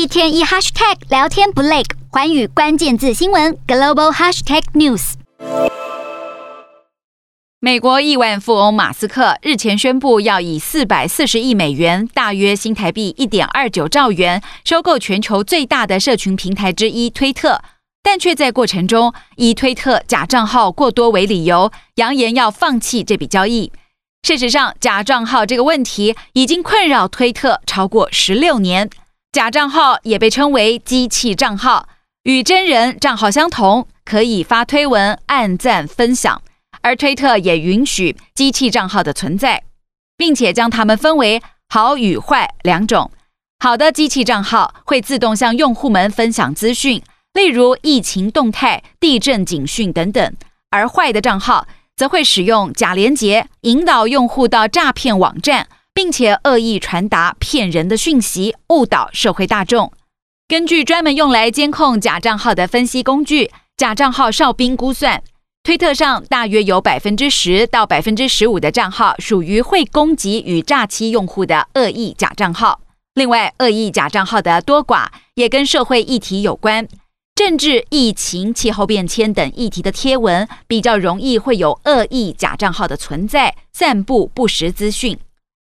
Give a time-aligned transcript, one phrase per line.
[0.00, 5.12] 一天一 hashtag 聊天不累，寰宇关键字新闻 global hashtag news。
[7.60, 17.60] 美国亿万富翁马斯克日前宣布，要以四百四十亿美元（大约新台币一点二九兆元）收购全球最大的社群平台之一推特，
[18.02, 23.70] 但却在过程中以推特假账号过多为理由，扬言要放弃这笔交易。
[24.22, 28.88] 事实上，假账号这个问题已经困扰推特超过十六年。
[29.32, 31.88] 假账号也被称为机器账号，
[32.24, 36.42] 与真人账号相同，可以发推文、按赞、分享。
[36.82, 39.62] 而推特也允许机器账号的存在，
[40.16, 43.12] 并且将它们分为好与坏两种。
[43.60, 47.00] 好的机器账号会自动向用户们分享资讯，
[47.34, 50.32] 例如疫情动态、地震警讯等等；
[50.70, 55.68] 而坏的账号则会使用假连结，引导用户到诈骗网站，
[56.02, 59.92] 并且恶意传达骗人的讯息，误导社会大众。
[60.48, 65.22] 根据专门用来监控假账号的分析工具“假账号哨兵”估算。
[65.62, 72.80] 推特上大约有百分之十到百分之十五的账号属于会攻击与诈欺用户的恶意假账号。
[73.12, 76.88] 另外，恶意假账号的多寡也跟社会议题有关，
[77.34, 85.18] 政治、疫情、气候变迁等议题的贴文比较容易会有恶意假账号的存在，散布不实资讯。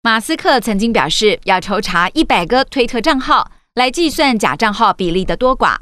[0.04, 5.76] 马斯克曾经表示要抽查一百个推特账号来计算假账号比例的多寡。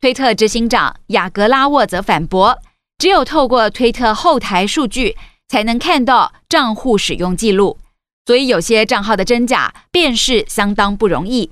[0.00, 2.58] 推特执行长雅格拉沃则反驳。
[2.96, 5.14] 只有透过推特后台数据，
[5.48, 7.76] 才能看到账户使用记录，
[8.24, 11.50] 所以有些账号的真假辨识相当不容易。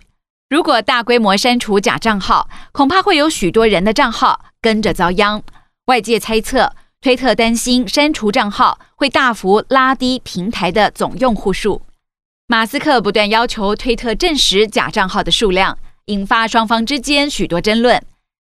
[0.49, 5.43] 如果大规模删除假账号，恐怕会有许多人的账号跟着遭殃。
[5.85, 6.73] 外界猜测，
[7.03, 11.83] 推特担心删除账号会大幅拉低平台的总用户数。
[12.49, 18.01] 马斯克不断要求推特证实假账号的数量，引发双方之间许多争论。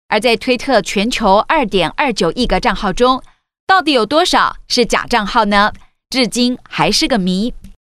[0.08, 3.22] 而在推特全球二点二九亿个账号中，
[3.68, 5.74] 到底有多少是假账号呢？
[6.10, 7.54] 至今还是个谜。